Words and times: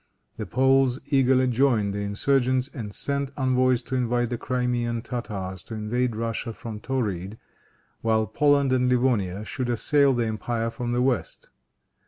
The 0.37 0.47
Poles 0.47 0.97
eagerly 1.11 1.45
joined 1.45 1.93
the 1.93 1.99
insurgents, 1.99 2.67
and 2.73 2.91
sent 2.91 3.29
envoys 3.37 3.83
to 3.83 3.93
invite 3.95 4.31
the 4.31 4.37
Crimean 4.39 5.03
Tartars 5.03 5.63
to 5.65 5.75
invade 5.75 6.15
Russia 6.15 6.53
from 6.53 6.79
Tauride, 6.79 7.37
while 8.01 8.25
Poland 8.25 8.73
and 8.73 8.89
Livonia 8.89 9.45
should 9.45 9.69
assail 9.69 10.15
the 10.15 10.25
empire 10.25 10.71
from 10.71 10.91
the 10.91 11.03
west. 11.03 11.51